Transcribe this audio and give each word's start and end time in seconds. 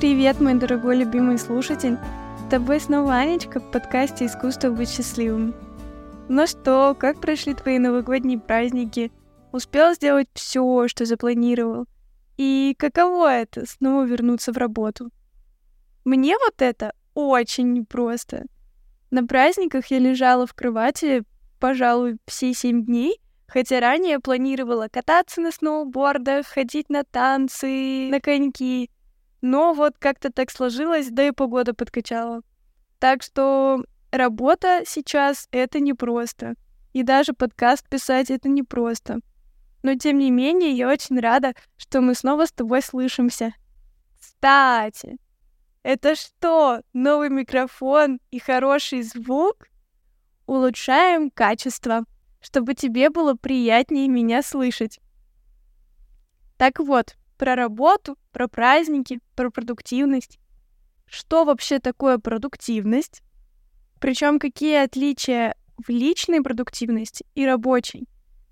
Привет, 0.00 0.40
мой 0.40 0.54
дорогой 0.54 0.96
любимый 0.96 1.36
слушатель! 1.36 1.98
С 2.38 2.50
тобой 2.50 2.80
снова 2.80 3.16
Анечка 3.16 3.60
в 3.60 3.70
подкасте 3.70 4.24
«Искусство 4.24 4.70
быть 4.70 4.88
счастливым». 4.88 5.54
Ну 6.26 6.46
что, 6.46 6.96
как 6.98 7.20
прошли 7.20 7.52
твои 7.52 7.78
новогодние 7.78 8.38
праздники? 8.38 9.12
Успел 9.52 9.92
сделать 9.92 10.28
все, 10.32 10.88
что 10.88 11.04
запланировал? 11.04 11.84
И 12.38 12.74
каково 12.78 13.42
это— 13.42 13.66
снова 13.68 14.06
вернуться 14.06 14.54
в 14.54 14.56
работу? 14.56 15.10
Мне 16.06 16.34
вот 16.46 16.62
это 16.62 16.94
очень 17.12 17.74
непросто. 17.74 18.46
На 19.10 19.26
праздниках 19.26 19.88
я 19.88 19.98
лежала 19.98 20.46
в 20.46 20.54
кровати, 20.54 21.24
пожалуй, 21.58 22.16
все 22.26 22.54
семь 22.54 22.86
дней, 22.86 23.20
хотя 23.46 23.80
ранее 23.80 24.18
планировала 24.18 24.88
кататься 24.90 25.42
на 25.42 25.52
сноубордах, 25.52 26.46
ходить 26.46 26.88
на 26.88 27.04
танцы, 27.04 28.08
на 28.10 28.18
коньки— 28.18 28.88
но 29.40 29.72
вот 29.72 29.98
как-то 29.98 30.32
так 30.32 30.50
сложилось, 30.50 31.08
да 31.10 31.28
и 31.28 31.30
погода 31.30 31.74
подкачала. 31.74 32.42
Так 32.98 33.22
что 33.22 33.84
работа 34.10 34.82
сейчас— 34.86 35.48
это 35.50 35.80
непросто. 35.80 36.54
И 36.92 37.02
даже 37.02 37.32
подкаст 37.32 37.88
писать— 37.88 38.30
это 38.32 38.48
непросто. 38.48 39.20
Но 39.82 39.94
тем 39.94 40.18
не 40.18 40.30
менее, 40.30 40.72
я 40.72 40.88
очень 40.88 41.18
рада, 41.18 41.54
что 41.76 42.00
мы 42.00 42.14
снова 42.14 42.46
с 42.46 42.52
тобой 42.52 42.82
слышимся. 42.82 43.54
Кстати, 44.20 45.16
это 45.82 46.14
что, 46.14 46.82
новый 46.92 47.30
микрофон 47.30 48.20
и 48.30 48.38
хороший 48.38 49.02
звук? 49.02 49.68
Улучшаем 50.46 51.30
качество, 51.30 52.04
чтобы 52.40 52.74
тебе 52.74 53.08
было 53.08 53.34
приятнее 53.34 54.08
меня 54.08 54.42
слышать. 54.42 55.00
Так 56.58 56.78
вот, 56.80 57.16
про 57.40 57.54
работу, 57.54 58.18
про 58.32 58.48
праздники, 58.48 59.18
про 59.34 59.48
продуктивность. 59.50 60.38
Что 61.06 61.46
вообще 61.46 61.78
такое 61.78 62.18
продуктивность? 62.18 63.22
Причем 63.98 64.38
какие 64.38 64.84
отличия 64.84 65.54
в 65.78 65.88
личной 65.88 66.42
продуктивности 66.42 67.24
и 67.34 67.46
рабочей? 67.46 68.06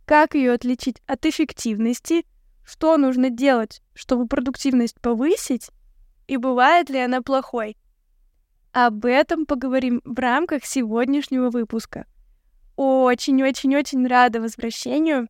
Как 0.06 0.34
ее 0.34 0.52
отличить 0.52 1.02
от 1.06 1.26
эффективности? 1.26 2.24
Что 2.64 2.96
нужно 2.96 3.28
делать, 3.28 3.82
чтобы 3.94 4.26
продуктивность 4.26 4.98
повысить? 5.02 5.68
И 6.26 6.38
бывает 6.38 6.88
ли 6.88 6.98
она 6.98 7.20
плохой? 7.20 7.76
Об 8.72 9.04
этом 9.04 9.44
поговорим 9.44 10.00
в 10.06 10.18
рамках 10.18 10.64
сегодняшнего 10.64 11.50
выпуска. 11.50 12.06
Очень-очень-очень 12.76 14.06
рада 14.06 14.40
возвращению. 14.40 15.28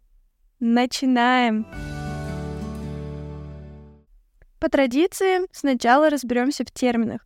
Начинаем! 0.61 1.67
Начинаем! 1.67 1.98
По 4.61 4.69
традиции 4.69 5.47
сначала 5.53 6.11
разберемся 6.11 6.65
в 6.65 6.73
терминах. 6.73 7.25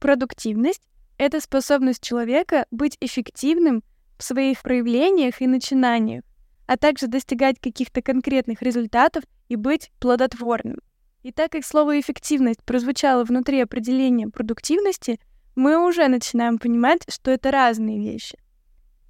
Продуктивность— 0.00 0.82
это 1.18 1.40
способность 1.40 2.02
человека 2.02 2.66
быть 2.70 2.96
эффективным 3.00 3.82
в 4.18 4.24
своих 4.24 4.62
проявлениях 4.62 5.42
и 5.42 5.46
начинаниях, 5.46 6.24
а 6.66 6.78
также 6.78 7.08
достигать 7.08 7.60
каких-то 7.60 8.00
конкретных 8.00 8.62
результатов 8.62 9.24
и 9.48 9.56
быть 9.56 9.90
плодотворным. 10.00 10.78
И 11.22 11.30
так 11.30 11.52
как 11.52 11.64
слово 11.64 12.00
«эффективность» 12.00 12.62
прозвучало 12.64 13.24
внутри 13.24 13.60
определения 13.60 14.28
продуктивности, 14.28 15.20
мы 15.56 15.86
уже 15.86 16.08
начинаем 16.08 16.58
понимать, 16.58 17.00
что 17.08 17.30
это 17.30 17.50
разные 17.50 17.98
вещи. 17.98 18.38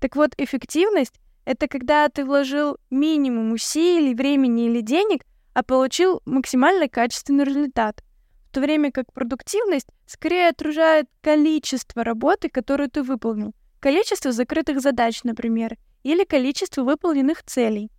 Так 0.01 0.17
вот, 0.17 0.33
эффективность— 0.39 1.21
это 1.45 1.69
когда 1.69 2.09
ты 2.09 2.25
вложил 2.25 2.79
минимум 2.91 3.53
усилий, 3.53 4.15
времени 4.15 4.67
или 4.67 4.81
денег— 4.81 5.25
а 5.57 5.63
получил 5.63 6.21
максимально 6.27 6.87
качественный 6.87 7.45
результат. 7.45 8.05
В 8.51 8.53
то 8.53 8.61
время 8.61 8.93
как 8.93 9.11
продуктивность 9.11 9.89
скорее 10.05 10.51
отражает 10.51 11.07
количество 11.23 12.05
работы, 12.05 12.51
которую 12.51 12.91
ты 12.91 13.03
выполнил, 13.03 13.55
количество 13.81 14.33
закрытых 14.33 14.83
задач, 14.83 15.25
например, 15.25 15.79
или 16.03 16.25
количество 16.25 16.83
выполненных 16.83 17.43
целей. 17.43 17.91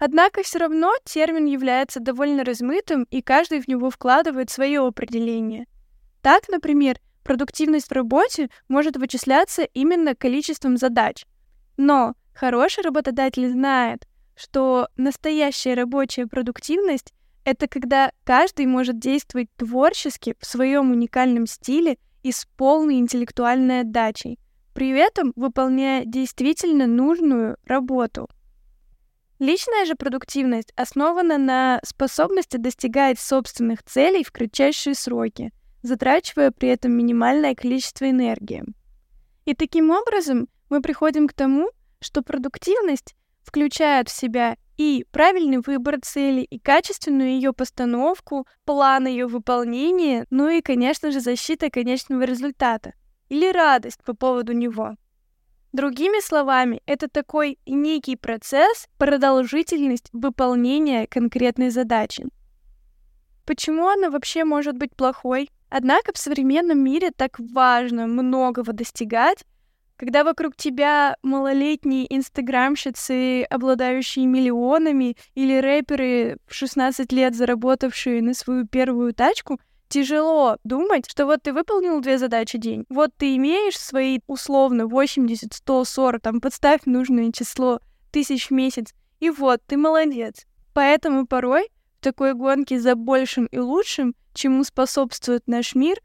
Однако 0.00 0.42
все 0.42 0.58
равно 0.58 0.92
термин 1.04 1.44
является 1.44 2.00
довольно 2.00 2.42
размытым, 2.42 3.04
и 3.04 3.22
каждый 3.22 3.60
в 3.60 3.68
него 3.68 3.88
вкладывает 3.88 4.50
свое 4.50 4.84
определение. 4.84 5.66
Так, 6.20 6.48
например, 6.48 6.98
продуктивность 7.22 7.90
в 7.90 7.92
работе 7.92 8.50
может 8.66 8.96
вычисляться 8.96 9.62
именно 9.62 10.16
количеством 10.16 10.78
задач. 10.78 11.26
Но 11.76 12.14
хороший 12.34 12.82
работодатель 12.82 13.48
знает, 13.48 14.08
что 14.40 14.88
настоящая 14.96 15.74
рабочая 15.74 16.26
продуктивность— 16.26 17.12
это 17.44 17.68
когда 17.68 18.10
каждый 18.24 18.64
может 18.64 18.98
действовать 18.98 19.48
творчески 19.56 20.34
в 20.40 20.46
своем 20.46 20.92
уникальном 20.92 21.46
стиле 21.46 21.98
и 22.22 22.32
с 22.32 22.46
полной 22.56 22.96
интеллектуальной 22.96 23.80
отдачей, 23.80 24.38
при 24.72 24.90
этом 24.90 25.34
выполняя 25.36 26.04
действительно 26.06 26.86
нужную 26.86 27.58
работу. 27.64 28.28
Личная 29.38 29.84
же 29.84 29.94
продуктивность 29.94 30.72
основана 30.74 31.36
на 31.36 31.80
способности 31.84 32.56
достигать 32.56 33.18
собственных 33.18 33.82
целей 33.82 34.24
в 34.24 34.32
кратчайшие 34.32 34.94
сроки, 34.94 35.52
затрачивая 35.82 36.50
при 36.50 36.70
этом 36.70 36.92
минимальное 36.92 37.54
количество 37.54 38.08
энергии. 38.08 38.64
И 39.44 39.54
таким 39.54 39.90
образом 39.90 40.48
мы 40.70 40.80
приходим 40.80 41.26
к 41.26 41.32
тому, 41.34 41.70
что 42.00 42.22
продуктивность 42.22 43.14
включают 43.50 44.08
в 44.08 44.16
себя 44.16 44.56
и 44.76 45.04
правильный 45.10 45.58
выбор 45.58 45.98
цели, 46.00 46.42
и 46.42 46.60
качественную 46.60 47.30
ее 47.30 47.52
постановку, 47.52 48.46
план 48.64 49.08
ее 49.08 49.26
выполнения, 49.26 50.24
ну 50.30 50.48
и, 50.48 50.60
конечно 50.62 51.10
же, 51.10 51.18
защита 51.18 51.68
конечного 51.68 52.22
результата 52.22 52.92
или 53.28 53.50
радость 53.52 54.04
по 54.04 54.14
поводу 54.14 54.52
него. 54.52 54.94
Другими 55.72 56.24
словами, 56.24 56.80
это 56.86 57.08
такой 57.08 57.58
некий 57.66 58.14
процесс, 58.14 58.86
продолжительность 58.98 60.08
выполнения 60.12 61.08
конкретной 61.08 61.70
задачи. 61.70 62.26
Почему 63.46 63.88
она 63.88 64.10
вообще 64.10 64.44
может 64.44 64.76
быть 64.76 64.94
плохой? 64.94 65.50
Однако 65.70 66.12
в 66.12 66.18
современном 66.18 66.78
мире 66.78 67.10
так 67.10 67.40
важно 67.40 68.06
многого 68.06 68.72
достигать, 68.72 69.44
когда 70.00 70.24
вокруг 70.24 70.56
тебя 70.56 71.14
малолетние 71.22 72.06
инстаграмщицы, 72.16 73.42
обладающие 73.42 74.24
миллионами, 74.24 75.14
или 75.34 75.60
рэперы 75.60 76.38
в 76.46 76.54
16 76.54 77.12
лет, 77.12 77.36
заработавшие 77.36 78.22
на 78.22 78.32
свою 78.32 78.66
первую 78.66 79.12
тачку, 79.12 79.60
тяжело 79.90 80.56
думать, 80.64 81.04
что 81.06 81.26
вот 81.26 81.42
ты 81.42 81.52
выполнил 81.52 82.00
две 82.00 82.16
задачи 82.16 82.56
день, 82.56 82.86
вот 82.88 83.10
ты 83.18 83.36
имеешь 83.36 83.78
свои 83.78 84.20
условно 84.26 84.86
80, 84.86 85.52
100, 85.52 85.84
40, 85.84 86.22
там 86.22 86.40
подставь 86.40 86.80
нужное 86.86 87.30
число 87.30 87.80
тысяч 88.10 88.46
в 88.46 88.52
месяц, 88.52 88.94
и 89.18 89.28
вот 89.28 89.60
ты 89.66 89.76
молодец. 89.76 90.46
Поэтому 90.72 91.26
порой 91.26 91.68
в 91.98 92.04
такой 92.04 92.32
гонке 92.32 92.80
за 92.80 92.94
большим 92.94 93.44
и 93.44 93.58
лучшим, 93.58 94.14
чему 94.32 94.64
способствует 94.64 95.46
наш 95.46 95.74
мир, 95.74 95.98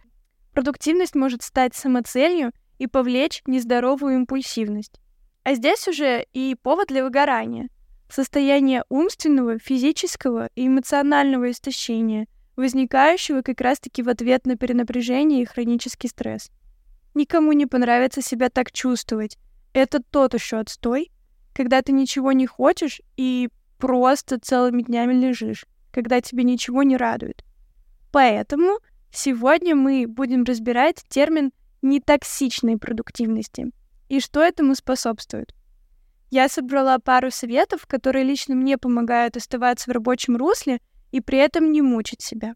продуктивность 0.52 1.16
может 1.16 1.44
стать 1.44 1.76
самоцелью 1.76 2.52
и 2.78 2.88
повлечь 2.88 3.42
нездоровую 3.46 4.16
импульсивность. 4.16 5.00
А 5.44 5.54
здесь 5.54 5.88
уже 5.88 6.26
и 6.34 6.56
повод 6.62 6.88
для 6.88 7.04
выгорания. 7.04 7.70
Состояние 8.10 8.84
умственного, 8.90 9.60
физического 9.60 10.50
и 10.56 10.68
эмоционального 10.68 11.52
истощения, 11.52 12.28
возникающего 12.56 13.42
как 13.42 13.62
раз-таки 13.62 14.02
в 14.02 14.10
ответ 14.10 14.46
на 14.46 14.58
перенапряжение 14.58 15.42
и 15.42 15.46
хронический 15.46 16.08
стресс. 16.08 16.50
Никому 17.14 17.52
не 17.54 17.66
понравится 17.66 18.22
себя 18.22 18.50
так 18.50 18.72
чувствовать. 18.72 19.38
Это 19.74 20.02
тот 20.02 20.34
еще 20.34 20.58
отстой, 20.58 21.12
когда 21.54 21.82
ты 21.82 21.92
ничего 21.92 22.32
не 22.32 22.46
хочешь 22.46 23.02
и 23.18 23.50
просто 23.78 24.40
целыми 24.40 24.82
днями 24.82 25.14
лежишь, 25.14 25.66
когда 25.92 26.22
тебе 26.22 26.44
ничего 26.44 26.84
не 26.84 26.98
радует. 26.98 27.44
Поэтому 28.12 28.80
сегодня 29.12 29.76
мы 29.76 30.06
будем 30.08 30.44
разбирать 30.44 31.04
термин 31.10 31.52
нетоксичной 31.86 32.78
продуктивности. 32.78 33.72
И 34.10 34.20
что 34.20 34.42
этому 34.42 34.76
способствует? 34.76 35.54
Я 36.32 36.50
собрала 36.50 37.00
пару 37.00 37.32
советов, 37.32 37.86
которые 37.88 38.26
лично 38.26 38.56
мне 38.56 38.78
помогают 38.78 39.38
оставаться 39.38 39.90
в 39.90 39.94
рабочем 39.94 40.36
русле 40.36 40.80
и 41.12 41.22
при 41.22 41.38
этом 41.38 41.72
не 41.72 41.82
мучить 41.82 42.22
себя. 42.22 42.56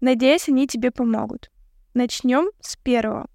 Надеюсь, 0.00 0.48
они 0.48 0.66
тебе 0.66 0.90
помогут. 0.90 1.50
Начнем 1.94 2.50
с 2.60 2.76
первого. 2.76 3.30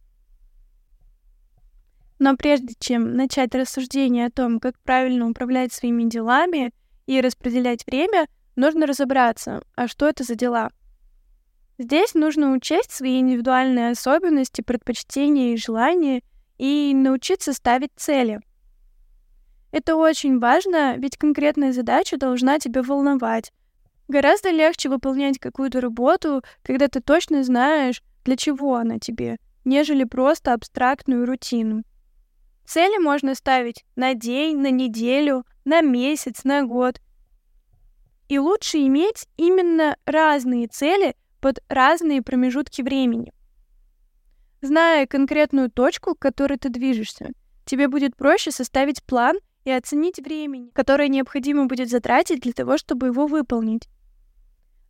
Но 2.19 2.36
прежде 2.36 2.75
чем 2.77 3.15
начать 3.15 3.56
рассуждение 3.56 4.27
о 4.27 4.31
том, 4.31 4.59
как 4.59 4.77
правильно 4.80 5.27
управлять 5.27 5.71
своими 5.71 6.03
делами 6.03 6.74
и 7.07 7.21
распределять 7.21 7.86
время, 7.88 8.27
нужно 8.57 8.86
разобраться, 8.86 9.63
а 9.75 9.88
что 9.88 10.07
это 10.07 10.25
за 10.25 10.36
дела— 10.36 10.69
Здесь 11.79 12.13
нужно 12.13 12.51
учесть 12.51 12.91
свои 12.91 13.19
индивидуальные 13.19 13.91
особенности, 13.91 14.59
предпочтения 14.59 15.53
и 15.53 15.57
желания 15.57 16.21
и 16.57 16.91
научиться 16.93 17.53
ставить 17.53 17.91
цели. 17.95 18.41
Это 19.71 19.95
очень 19.95 20.39
важно, 20.39 20.97
ведь 20.97 21.15
конкретная 21.15 21.71
задача 21.71 22.17
должна 22.17 22.59
тебя 22.59 22.83
волновать. 22.83 23.53
Гораздо 24.09 24.49
легче 24.49 24.89
выполнять 24.89 25.39
какую-то 25.39 25.79
работу, 25.79 26.43
когда 26.63 26.89
ты 26.89 26.99
точно 26.99 27.45
знаешь, 27.45 28.03
для 28.25 28.35
чего 28.35 28.75
она 28.75 28.99
тебе, 28.99 29.37
нежели 29.63 30.03
просто 30.03 30.53
абстрактную 30.53 31.25
рутину. 31.25 31.83
Цели 32.65 33.01
можно 33.01 33.35
ставить 33.35 33.85
на 33.95 34.15
день, 34.15 34.57
на 34.57 34.69
неделю, 34.69 35.45
на 35.63 35.79
месяц, 35.79 36.43
на 36.43 36.63
год. 36.63 36.99
И 38.27 38.37
лучше 38.37 38.79
иметь 38.79 39.27
именно 39.37 39.95
разные 40.05 40.67
цели 40.67 41.15
под 41.39 41.59
разные 41.69 42.21
промежутки 42.21 42.81
времени. 42.81 43.33
Зная 44.62 45.07
конкретную 45.07 45.71
точку, 45.71 46.15
к 46.15 46.19
которой 46.19 46.57
ты 46.57 46.69
движешься, 46.69 47.30
тебе 47.65 47.88
будет 47.88 48.15
проще 48.15 48.51
составить 48.51 49.03
план 49.03 49.38
и 49.63 49.71
оценить 49.71 50.19
времени, 50.19 50.71
которое 50.74 51.07
необходимо 51.07 51.65
будет 51.65 51.89
затратить 51.89 52.41
для 52.41 52.53
того, 52.53 52.77
чтобы 52.77 53.07
его 53.07 53.27
выполнить. 53.27 53.88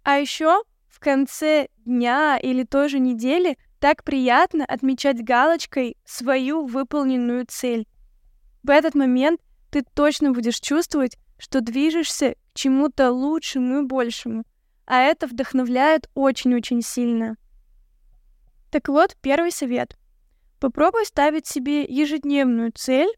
А 0.04 0.18
еще 0.18 0.64
в 0.88 1.00
конце 1.00 1.68
дня 1.86 2.38
или 2.38 2.64
той 2.64 2.90
же 2.90 3.00
недели 3.00 3.58
так 3.80 4.04
приятно 4.04 4.66
отмечать 4.66 5.24
галочкой 5.24 5.98
свою 6.04 6.66
выполненную 6.66 7.46
цель. 7.48 7.88
В 8.64 8.70
этот 8.70 8.96
момент 8.96 9.40
ты 9.70 9.84
точно 9.94 10.32
будешь 10.32 10.60
чувствовать, 10.60 11.18
что 11.38 11.62
движешься 11.62 12.36
к 12.54 12.58
чему-то 12.58 13.12
лучшему 13.12 13.82
и 13.82 13.86
большему, 13.86 14.44
а 14.90 15.02
это 15.02 15.28
вдохновляет 15.28 16.10
очень-очень 16.16 16.82
сильно. 16.82 17.38
Так 18.72 18.90
вот, 18.90 19.16
первый 19.22 19.52
совет. 19.52 19.96
Попробуй 20.60 21.06
ставить 21.06 21.46
себе 21.46 21.84
ежедневную 21.84 22.72
цель 22.74 23.10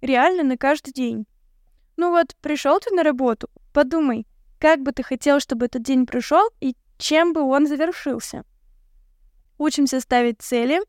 реально 0.00 0.44
на 0.44 0.56
каждый 0.56 0.92
день. 0.92 1.26
Ну 1.96 2.10
вот, 2.10 2.36
пришел 2.40 2.78
ты 2.78 2.94
на 2.94 3.02
работу, 3.02 3.48
подумай, 3.72 4.24
как 4.60 4.82
бы 4.82 4.92
ты 4.92 5.02
хотел, 5.02 5.40
чтобы 5.40 5.66
этот 5.66 5.82
день 5.82 6.06
прошел 6.06 6.48
и 6.60 6.76
чем 6.96 7.32
бы 7.32 7.42
он 7.42 7.66
завершился. 7.66 8.44
Учимся 9.58 9.98
ставить 10.00 10.40
цели 10.40 10.80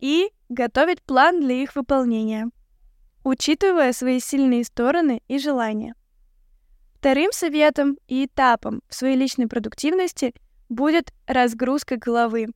и 0.00 0.30
готовить 0.48 1.02
план 1.02 1.40
для 1.40 1.54
их 1.54 1.76
выполнения, 1.76 2.50
учитывая 3.22 3.92
свои 3.92 4.18
сильные 4.18 4.64
стороны 4.64 5.22
и 5.28 5.38
желания. 5.38 5.94
Вторым 6.98 7.30
советом 7.30 7.96
и 8.08 8.24
этапом 8.24 8.82
в 8.88 8.94
своей 8.94 9.16
личной 9.16 9.46
продуктивности 9.46 10.34
будет 10.68 11.12
разгрузка 11.28 11.96
головы. 11.96 12.48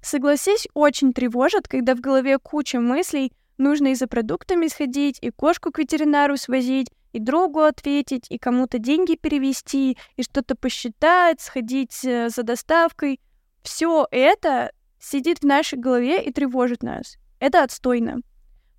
Согласись, 0.00 0.66
очень 0.72 1.12
тревожит, 1.12 1.68
когда 1.68 1.94
в 1.94 2.00
голове 2.00 2.38
куча 2.38 2.80
мыслей, 2.80 3.32
нужно 3.58 3.88
и 3.88 3.94
за 3.94 4.06
продуктами 4.06 4.68
сходить, 4.68 5.18
и 5.20 5.30
кошку 5.30 5.72
к 5.72 5.78
ветеринару 5.78 6.38
свозить, 6.38 6.88
и 7.12 7.20
другу 7.20 7.60
ответить, 7.60 8.24
и 8.30 8.38
кому-то 8.38 8.78
деньги 8.78 9.14
перевести, 9.14 9.98
и 10.16 10.22
что-то 10.22 10.56
посчитать, 10.56 11.42
сходить 11.42 12.02
э, 12.02 12.30
за 12.30 12.42
доставкой. 12.44 13.20
Все 13.62 14.08
это 14.10 14.72
сидит 14.98 15.40
в 15.40 15.44
нашей 15.44 15.78
голове 15.78 16.24
и 16.24 16.32
тревожит 16.32 16.82
нас. 16.82 17.16
Это 17.40 17.62
отстойно. 17.62 18.20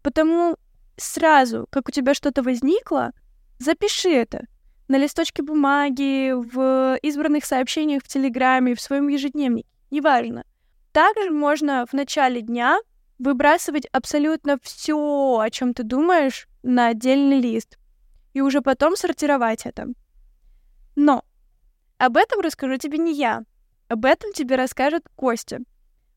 Потому 0.02 0.58
сразу, 0.96 1.68
как 1.70 1.88
у 1.88 1.92
тебя 1.92 2.16
что-то 2.16 2.42
возникло, 2.42 3.12
запиши 3.60 4.10
это 4.10 4.48
на 4.88 4.98
листочке 4.98 5.44
бумаги, 5.44 6.32
в 6.32 6.98
избранных 7.02 7.46
сообщениях 7.46 8.04
в 8.04 8.08
Телеграме, 8.08 8.76
в 8.76 8.82
своем 8.82 9.08
ежедневнике, 9.08 9.68
неважно. 9.92 10.44
Также 10.92 11.30
можно 11.30 11.86
в 11.86 11.94
начале 11.94 12.42
дня 12.42 12.80
выбрасывать 13.20 13.86
абсолютно 13.92 14.58
все, 14.62 15.40
о 15.40 15.50
чем 15.50 15.74
ты 15.74 15.84
думаешь, 15.84 16.48
на 16.64 16.88
отдельный 16.88 17.40
лист 17.40 17.78
и 18.34 18.42
уже 18.42 18.62
потом 18.62 18.96
сортировать 18.96 19.66
это. 19.66 19.88
Но 20.96 21.24
об 21.98 22.18
этом 22.18 22.42
расскажу 22.42 22.78
тебе 22.78 22.98
не 22.98 23.14
я. 23.14 23.44
Об 23.88 24.06
этом 24.06 24.34
тебе 24.34 24.56
расскажет 24.56 25.04
Костя. 25.16 25.60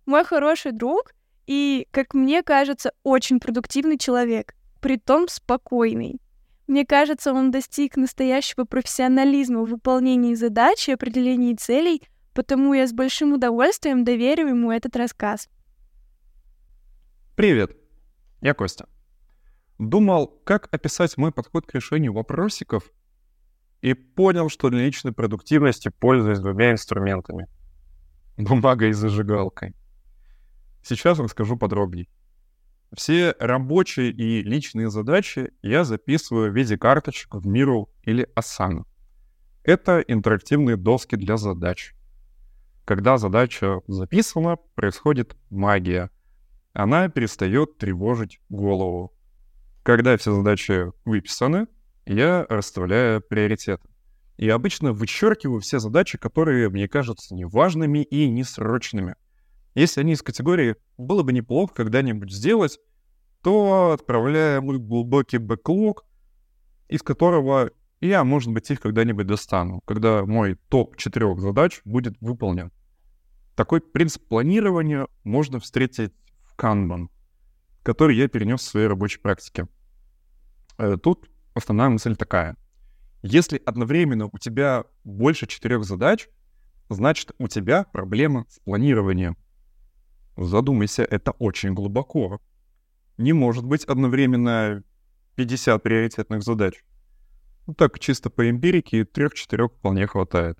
Мой 0.06 0.25
хороший 0.25 0.72
друг 0.72 1.12
и, 1.46 1.87
как 1.90 2.14
мне 2.14 2.43
кажется, 2.43 2.93
очень 3.02 3.40
продуктивный 3.40 3.96
человек, 3.96 4.55
притом 4.81 5.28
спокойный. 5.28 6.20
Мне 6.70 6.87
кажется, 6.87 7.32
он 7.32 7.50
достиг 7.50 7.96
настоящего 7.96 8.64
профессионализма 8.64 9.64
в 9.64 9.70
выполнении 9.70 10.34
задач 10.34 10.88
и 10.88 10.93
определении 10.93 11.56
целей, 11.56 12.00
потому 12.32 12.75
я 12.75 12.87
с 12.87 12.93
большим 12.93 13.32
удовольствием 13.32 14.05
доверю 14.05 14.46
ему 14.46 14.70
этот 14.70 14.94
рассказ. 14.94 15.49
Привет, 17.34 17.76
я 18.40 18.55
Костя. 18.55 18.88
Думал, 19.81 20.28
как 20.44 20.69
описать 20.70 21.17
мой 21.17 21.32
подход 21.32 21.67
к 21.67 21.75
решению 21.75 22.12
вопросиков, 22.12 22.93
и 23.81 23.94
понял, 23.94 24.49
что 24.49 24.70
для 24.70 24.84
личной 24.84 25.11
продуктивности 25.11 25.88
пользуюсь 25.88 26.38
двумя 26.38 26.70
инструментами. 26.70 27.49
Бумагой 28.37 28.90
и 28.90 28.93
зажигалкой. 28.93 29.75
Сейчас 30.84 31.19
расскажу 31.19 31.56
подробнее. 31.56 32.06
Все 32.96 33.37
рабочие 33.38 34.10
и 34.10 34.42
личные 34.42 34.90
задачи 34.90 35.52
я 35.62 35.84
записываю 35.84 36.50
в 36.50 36.56
виде 36.56 36.76
карточек 36.76 37.34
в 37.34 37.46
Miro 37.48 37.87
или 38.02 38.28
Asana. 38.34 38.84
Это 39.62 40.00
интерактивные 40.00 40.76
доски 40.76 41.14
для 41.14 41.37
задач. 41.37 41.94
Когда 42.84 43.19
задача 43.19 43.81
записана, 43.87 44.56
происходит 44.75 45.37
магия. 45.50 46.10
Она 46.72 47.08
перестает 47.08 47.78
тревожить 47.78 48.40
голову. 48.48 49.12
Когда 49.84 50.16
все 50.16 50.34
задачи 50.34 50.86
выписаны, 51.04 51.69
я 52.06 52.44
расставляю 52.48 53.20
приоритеты. 53.20 53.88
И 54.36 54.48
обычно 54.48 54.93
вычеркиваю 54.93 55.60
все 55.60 55.78
задачи, 55.78 56.19
которые 56.19 56.69
мне 56.70 56.88
кажутся 56.88 57.34
неважными 57.34 58.02
и 58.02 58.28
несрочными. 58.28 59.14
Если 59.75 60.00
они 60.00 60.12
из 60.12 60.22
категории 60.22 60.76
«было 60.99 61.22
бы 61.22 61.32
неплохо 61.32 61.75
когда-нибудь 61.75 62.32
сделать», 62.32 62.78
то 63.43 63.93
отправляю 63.93 64.62
мой 64.62 64.78
глубокий 64.78 65.38
бэклог, 65.38 66.05
из 66.88 67.02
которого 67.02 67.70
я, 68.00 68.25
может 68.25 68.52
быть, 68.52 68.70
их 68.70 68.81
когда-нибудь 68.81 69.26
достану, 69.26 69.81
когда 69.87 70.26
мой 70.26 70.56
топ 70.69 70.96
четырех 70.96 71.40
задач 71.40 71.81
будет 71.84 72.17
выполнен. 72.20 72.70
Такой 73.55 73.81
принцип 73.81 74.26
планирования 74.26 75.06
можно 75.25 75.58
встретить 75.61 76.12
в 76.43 76.56
Kanban— 76.56 77.08
который 77.82 78.17
я 78.17 78.28
перенес 78.28 78.61
в 78.61 78.64
своей 78.64 78.87
рабочей 78.87 79.20
практике. 79.20 79.67
Э, 80.79 80.96
тут 81.03 81.29
основная 81.55 81.89
мысль 81.89 82.17
такая. 82.17 82.56
Если 83.22 83.60
одновременно 83.65 84.27
у 84.27 84.39
тебя 84.39 84.84
больше 85.05 85.46
четырех 85.46 85.84
задач, 85.84 86.29
значит, 86.89 87.32
у 87.39 87.48
тебя 87.48 87.84
проблема 87.84 88.46
с 88.48 88.58
планированием. 88.60 89.36
Задумайся, 90.44 91.03
это 91.03 91.32
очень 91.32 91.75
глубоко. 91.75 92.41
Не 93.19 93.35
может 93.35 93.65
быть 93.65 93.85
одновременно 93.85 94.82
50 95.35 95.82
приоритетных 95.82 96.43
задач. 96.43 96.82
Ну 97.67 97.75
так, 97.75 97.99
чисто 97.99 98.31
по 98.31 98.49
эмпирике, 98.49 99.05
трех-четырех 99.05 99.73
вполне 99.73 100.06
хватает. 100.06 100.59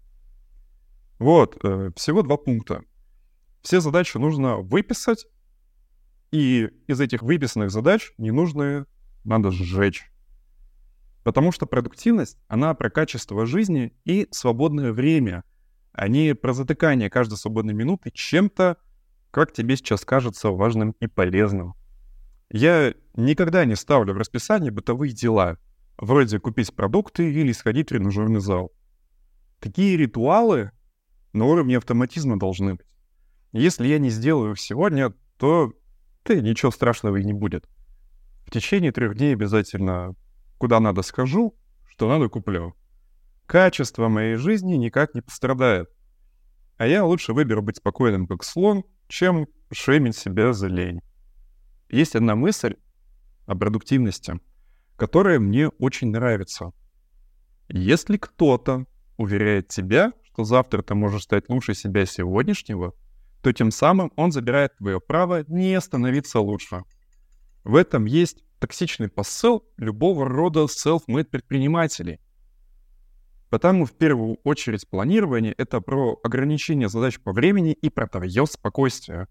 Вот, 1.19 1.59
э, 1.65 1.93
всего 1.97 2.23
два 2.23 2.37
пункта. 2.37 2.83
Все 3.63 3.81
задачи 3.81 4.19
нужно 4.19 4.59
выписать 4.59 5.27
и 6.31 6.69
из 6.87 7.01
этих 7.01 7.23
выписанных 7.23 7.71
задач 7.71 8.13
ненужные 8.19 8.87
надо 9.25 9.51
сжечь. 9.51 10.11
Потому 11.25 11.53
что 11.53 11.67
продуктивность, 11.67 12.39
она 12.49 12.75
про 12.75 12.91
качество 12.91 13.47
жизни 13.47 13.95
и 14.05 14.29
свободное 14.31 14.93
время, 14.93 15.45
а 15.93 16.07
не 16.09 16.35
про 16.35 16.53
затыкание 16.53 17.11
каждой 17.11 17.37
свободной 17.37 17.75
минуты 17.75 18.11
чем-то, 18.11 18.77
как 19.31 19.53
тебе 19.53 19.77
сейчас 19.77 20.05
кажется 20.05 20.51
важным 20.51 20.93
и 21.01 21.07
полезным. 21.07 21.75
Я 22.51 22.95
никогда 23.15 23.65
не 23.65 23.77
ставлю 23.77 24.15
в 24.15 24.17
расписание 24.17 24.71
бытовые 24.71 25.13
дела, 25.13 25.59
вроде 25.97 26.41
купить 26.41 26.75
продукты 26.75 27.33
или 27.33 27.53
сходить 27.53 27.87
в 27.87 27.91
тренажерный 27.91 28.41
зал. 28.41 28.73
Такие 29.61 29.97
ритуалы 29.97 30.73
на 31.33 31.45
уровне 31.45 31.77
автоматизма 31.77 32.39
должны 32.39 32.75
быть. 32.75 32.87
Если 33.53 33.87
я 33.87 33.99
не 33.99 34.11
сделаю 34.11 34.53
их 34.53 34.61
сегодня, 34.61 35.13
то 35.39 35.73
да 36.25 36.35
ничего 36.41 36.71
страшного 36.71 37.17
и 37.17 37.25
не 37.25 37.33
будет. 37.33 37.69
В 38.47 38.51
течение 38.51 38.93
трех 38.93 39.17
дней 39.17 39.35
обязательно 39.35 40.15
куда 40.59 40.81
надо 40.81 41.03
схожу, 41.03 41.57
что 41.89 42.09
надо 42.09 42.29
куплю. 42.29 42.75
Качество 43.47 44.09
моей 44.09 44.37
жизни 44.37 44.75
никак 44.75 45.15
не 45.15 45.21
пострадает. 45.21 45.89
А 46.77 46.87
я 46.87 47.05
лучше 47.05 47.33
выберу 47.33 47.63
быть 47.63 47.77
спокойным, 47.77 48.27
как 48.27 48.45
слон, 48.45 48.85
чем 49.11 49.49
шеймить 49.73 50.17
себя 50.17 50.52
за 50.52 50.69
лень. 50.69 51.00
Есть 51.90 52.14
одна 52.14 52.37
мысль 52.37 52.76
о 53.47 53.57
продуктивности, 53.57 54.40
которая 54.97 55.40
мне 55.40 55.69
очень 55.69 56.11
нравится. 56.11 56.71
Если 57.69 58.17
кто-то 58.17 58.87
уверяет 59.17 59.69
тебя, 59.69 60.12
что 60.23 60.45
завтра 60.45 60.83
ты 60.83 60.95
можешь 60.95 61.25
стать 61.25 61.49
лучше 61.49 61.75
себя 61.75 62.07
сегодняшнего, 62.07 62.95
то 63.43 63.52
тем 63.52 63.71
самым 63.71 64.12
он 64.17 64.31
забирает 64.33 64.76
твое 64.76 65.00
право 65.00 65.45
не 65.49 65.81
становиться 65.81 66.40
лучше. 66.40 66.85
В 67.64 67.75
этом 67.75 68.05
есть 68.05 68.45
токсичный 68.61 69.09
посыл 69.09 69.64
любого 69.76 70.29
рода 70.29 70.61
self-made 70.64 71.25
предпринимателей. 71.25 72.21
Потому 73.50 73.85
в 73.85 73.92
первую 73.92 74.38
очередь 74.45 74.88
планирование— 74.88 75.52
это 75.59 75.80
про 75.80 76.19
ограничение 76.23 76.88
задач 76.88 77.19
по 77.19 77.33
времени 77.33 77.73
и 77.73 77.90
про 77.90 78.07
твое 78.07 78.47
спокойствие. 78.47 79.26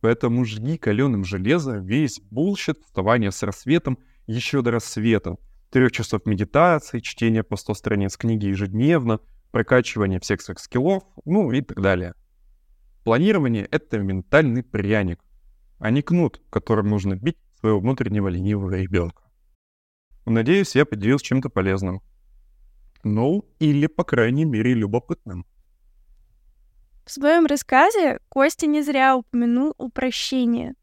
Поэтому 0.00 0.44
жги 0.46 0.78
каленым 0.78 1.24
железом 1.24 1.84
весь 1.84 2.20
bullshit, 2.30 2.82
вставание 2.82 3.30
с 3.30 3.42
рассветом 3.42 3.98
еще 4.26 4.62
до 4.62 4.72
рассвета, 4.72 5.36
трех 5.70 5.92
часов 5.92 6.24
медитации, 6.24 7.00
чтение 7.00 7.42
по 7.42 7.56
100 7.56 7.74
страниц 7.74 8.16
книги 8.16 8.46
ежедневно, 8.46 9.20
прокачивание 9.50 10.18
всех 10.18 10.40
своих 10.40 10.58
скиллов, 10.58 11.04
ну 11.26 11.52
и 11.52 11.60
так 11.60 11.80
далее. 11.80 12.14
Планирование— 13.04 13.66
это 13.70 13.98
ментальный 13.98 14.62
пряник, 14.62 15.20
а 15.78 15.90
не 15.90 16.00
кнут, 16.00 16.40
которым 16.50 16.88
нужно 16.88 17.16
бить 17.16 17.36
своего 17.60 17.80
внутреннего 17.80 18.28
ленивого 18.28 18.74
ребенка. 18.76 19.24
Надеюсь, 20.24 20.74
я 20.74 20.86
поделился 20.86 21.26
чем-то 21.26 21.50
полезным. 21.50 22.00
Ну, 23.04 23.44
или, 23.58 23.86
по 23.86 24.04
крайней 24.04 24.44
мере, 24.44 24.74
любопытным. 24.74 25.44
В 27.04 27.10
своем 27.10 27.46
рассказе 27.46 28.20
Костя 28.28 28.66
не 28.66 28.82
зря 28.82 29.16
упомянул 29.16 29.74
упрощение. 29.76 30.74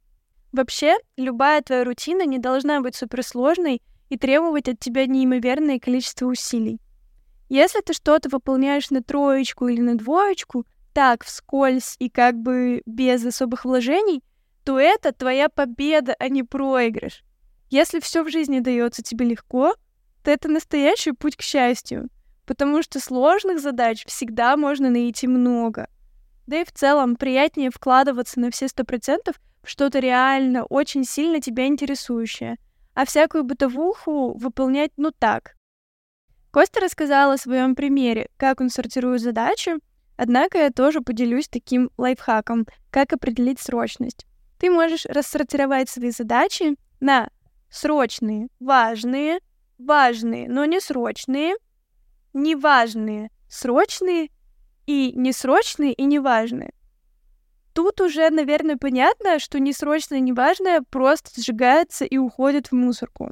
Вообще, 0.51 0.97
любая 1.15 1.61
твоя 1.61 1.83
рутина 1.83 2.25
не 2.25 2.39
должна 2.39 2.81
быть 2.81 2.95
суперсложной 2.95 3.81
и 4.09 4.17
требовать 4.17 4.67
от 4.67 4.79
тебя 4.79 5.05
неимоверное 5.05 5.79
количество 5.79 6.25
усилий. 6.25 6.79
Если 7.47 7.81
ты 7.81 7.93
что-то 7.93 8.29
выполняешь 8.29 8.89
на 8.89 9.01
троечку 9.01 9.67
или 9.67 9.81
на 9.81 9.97
двоечку, 9.97 10.65
так, 10.93 11.23
вскользь 11.23 11.95
и 11.99 12.09
как 12.09 12.35
бы 12.35 12.81
без 12.85 13.25
особых 13.25 13.63
вложений, 13.63 14.23
то 14.63 14.79
это 14.79 15.13
твоя 15.13 15.49
победа, 15.49 16.15
а 16.19 16.29
не 16.29 16.43
проигрыш. 16.43 17.23
Если 17.69 17.99
все 17.99 18.23
в 18.23 18.29
жизни 18.29 18.59
дается 18.59 19.03
тебе 19.03 19.25
легко, 19.25 19.75
это 20.27 20.49
настоящий 20.49 21.11
путь 21.11 21.35
к 21.35 21.41
счастью, 21.41 22.09
потому 22.45 22.81
что 22.81 22.99
сложных 22.99 23.59
задач 23.59 24.05
всегда 24.05 24.57
можно 24.57 24.89
найти 24.89 25.27
много. 25.27 25.88
Да 26.47 26.61
и 26.61 26.65
в 26.65 26.71
целом 26.71 27.15
приятнее 27.15 27.69
вкладываться 27.69 28.39
на 28.39 28.49
все 28.51 28.67
сто 28.67 28.83
процентов 28.83 29.35
в 29.63 29.69
что-то 29.69 29.99
реально 29.99 30.65
очень 30.65 31.03
сильно 31.03 31.41
тебя 31.41 31.67
интересующее, 31.67 32.57
а 32.95 33.05
всякую 33.05 33.43
бытовуху 33.43 34.38
выполнять 34.38 34.91
ну 34.97 35.11
так. 35.11 35.55
Костя 36.51 36.79
рассказал 36.79 37.31
о 37.31 37.38
своем 37.38 37.75
примере, 37.75 38.29
как 38.38 38.61
он 38.61 38.69
сортирует 38.69 39.21
задачи, 39.21 39.73
однако 40.17 40.57
я 40.57 40.71
тоже 40.71 41.01
поделюсь 41.01 41.47
таким 41.47 41.91
лайфхаком, 41.97 42.65
как 42.89 43.13
определить 43.13 43.59
срочность. 43.59 44.25
Ты 44.57 44.71
можешь 44.71 45.05
рассортировать 45.05 45.89
свои 45.89 46.09
задачи 46.09 46.75
на 46.99 47.29
срочные, 47.69 48.47
важные, 48.59 49.39
важные, 49.79 50.48
но 50.48 50.65
не 50.65 50.79
срочные, 50.79 51.55
неважные, 52.33 53.31
срочные 53.50 54.29
и 54.86 55.13
несрочные 55.15 55.93
и 55.93 56.03
неважные. 56.03 56.74
Тут 57.74 58.01
уже, 58.01 58.29
наверное, 58.29 58.77
понятно, 58.77 59.39
что 59.39 59.59
несрочное 59.59 60.19
и 60.19 60.21
неважное 60.21 60.81
просто 60.89 61.41
сжигается 61.41 62.05
и 62.05 62.17
уходит 62.17 62.67
в 62.67 62.74
мусорку. 62.74 63.31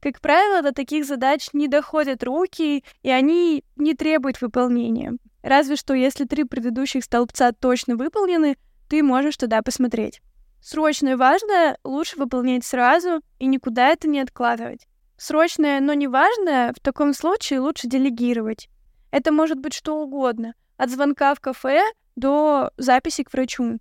Как 0.00 0.20
правило, 0.20 0.62
до 0.62 0.72
таких 0.72 1.04
задач 1.04 1.48
не 1.52 1.68
доходят 1.68 2.22
руки, 2.22 2.84
и 3.02 3.10
они 3.10 3.64
не 3.76 3.94
требуют 3.94 4.40
выполнения. 4.40 5.14
Разве 5.42 5.76
что 5.76 5.94
если 5.94 6.24
три 6.24 6.44
предыдущих 6.44 7.04
столбца 7.04 7.52
точно 7.52 7.96
выполнены, 7.96 8.56
ты 8.88 9.02
можешь 9.02 9.36
туда 9.36 9.62
посмотреть. 9.62 10.20
Срочное 10.60 11.12
и 11.12 11.16
важное 11.16 11.78
лучше 11.84 12.18
выполнять 12.18 12.64
сразу 12.64 13.20
и 13.38 13.46
никуда 13.46 13.88
это 13.88 14.08
не 14.08 14.20
откладывать. 14.20 14.86
Срочное, 15.16 15.80
но 15.80 15.94
не 15.94 16.08
важное 16.08 16.72
в 16.72 16.80
таком 16.80 17.14
случае 17.14 17.60
лучше 17.60 17.88
делегировать. 17.88 18.68
Это 19.10 19.32
может 19.32 19.58
быть 19.58 19.72
что 19.72 20.02
угодно, 20.02 20.54
от 20.76 20.90
звонка 20.90 21.34
в 21.34 21.40
кафе 21.40 21.82
до 22.16 22.70
записи 22.76 23.22
к 23.22 23.32
врачу. 23.32 23.78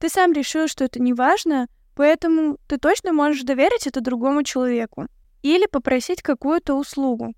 Ты 0.00 0.08
сам 0.08 0.32
решил, 0.32 0.66
что 0.66 0.84
это 0.84 1.00
не 1.00 1.12
важно, 1.12 1.68
поэтому 1.94 2.58
ты 2.68 2.78
точно 2.78 3.12
можешь 3.12 3.42
доверить 3.42 3.86
это 3.86 4.00
другому 4.00 4.42
человеку 4.42 5.06
или 5.42 5.66
попросить 5.66 6.22
какую-то 6.22 6.74
услугу. 6.74 7.34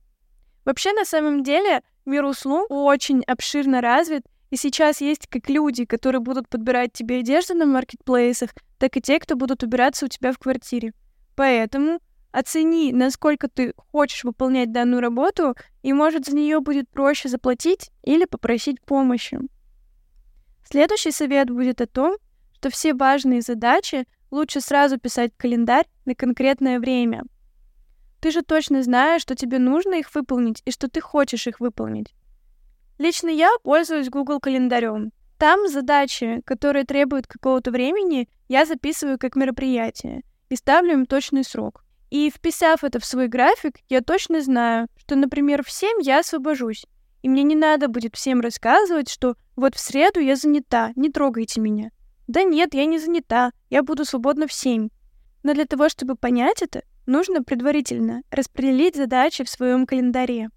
Вообще, 0.64 0.92
на 0.92 1.04
самом 1.04 1.42
деле, 1.42 1.82
мир 2.06 2.24
услуг 2.24 2.66
очень 2.70 3.22
обширно 3.24 3.80
развит, 3.80 4.24
и 4.50 4.56
сейчас 4.56 5.00
есть 5.00 5.26
как 5.26 5.48
люди, 5.50 5.84
которые 5.84 6.20
будут 6.20 6.48
подбирать 6.48 6.92
тебе 6.92 7.18
одежду 7.18 7.54
на 7.54 7.66
маркетплейсах, 7.66 8.50
так 8.78 8.96
и 8.96 9.00
те, 9.00 9.18
кто 9.20 9.36
будут 9.36 9.62
убираться 9.62 10.06
у 10.06 10.08
тебя 10.08 10.32
в 10.32 10.38
квартире. 10.38 10.92
Поэтому 11.34 12.00
оцени, 12.36 12.92
насколько 12.92 13.48
ты 13.48 13.72
хочешь 13.76 14.24
выполнять 14.24 14.70
данную 14.70 15.00
работу, 15.00 15.56
и, 15.82 15.92
может, 15.94 16.26
за 16.26 16.36
нее 16.36 16.60
будет 16.60 16.88
проще 16.90 17.30
заплатить 17.30 17.90
или 18.02 18.26
попросить 18.26 18.82
помощи. 18.82 19.38
Следующий 20.68 21.12
совет 21.12 21.48
будет 21.48 21.80
о 21.80 21.86
том, 21.86 22.16
что 22.52 22.68
все 22.68 22.92
важные 22.92 23.40
задачи 23.40 24.06
лучше 24.30 24.60
сразу 24.60 24.98
писать 24.98 25.32
в 25.32 25.38
календарь 25.38 25.86
на 26.04 26.14
конкретное 26.14 26.78
время. 26.78 27.22
Ты 28.20 28.30
же 28.30 28.42
точно 28.42 28.82
знаешь, 28.82 29.22
что 29.22 29.34
тебе 29.34 29.58
нужно 29.58 29.94
их 29.94 30.14
выполнить 30.14 30.62
и 30.66 30.70
что 30.70 30.90
ты 30.90 31.00
хочешь 31.00 31.46
их 31.46 31.60
выполнить. 31.60 32.14
Лично 32.98 33.28
я 33.28 33.50
пользуюсь 33.62 34.10
Google 34.10 34.40
календарем. 34.40 35.12
Там 35.38 35.68
задачи, 35.68 36.42
которые 36.44 36.84
требуют 36.84 37.26
какого-то 37.26 37.70
времени, 37.70 38.28
я 38.48 38.66
записываю 38.66 39.18
как 39.18 39.36
мероприятие 39.36 40.22
и 40.50 40.56
ставлю 40.56 40.92
им 40.92 41.06
точный 41.06 41.44
срок. 41.44 41.85
И 42.10 42.30
вписав 42.30 42.84
это 42.84 43.00
в 43.00 43.04
свой 43.04 43.28
график, 43.28 43.76
я 43.88 44.00
точно 44.00 44.40
знаю, 44.40 44.86
что, 44.96 45.16
например, 45.16 45.64
в 45.64 45.70
7 45.70 46.02
я 46.02 46.20
освобожусь, 46.20 46.86
и 47.22 47.28
мне 47.28 47.42
не 47.42 47.56
надо 47.56 47.88
будет 47.88 48.14
всем 48.14 48.40
рассказывать, 48.40 49.10
что 49.10 49.34
вот 49.56 49.74
в 49.74 49.80
среду 49.80 50.20
я 50.20 50.36
занята, 50.36 50.92
не 50.94 51.10
трогайте 51.10 51.60
меня. 51.60 51.90
Да 52.28 52.42
нет, 52.42 52.74
я 52.74 52.86
не 52.86 52.98
занята, 52.98 53.52
я 53.70 53.82
буду 53.82 54.04
свободна 54.04 54.46
в 54.46 54.52
7. 54.52 54.88
Но 55.42 55.54
для 55.54 55.64
того, 55.64 55.88
чтобы 55.88 56.16
понять 56.16 56.62
это, 56.62 56.82
нужно 57.06 57.42
предварительно 57.42 58.22
распределить 58.30 58.96
задачи 58.96 59.44
в 59.44 59.48
своем 59.48 59.86
календаре. 59.86 60.50